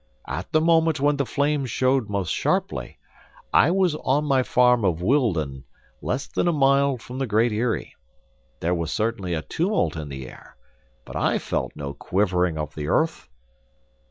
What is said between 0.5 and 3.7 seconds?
the moment when the flames showed most sharply, I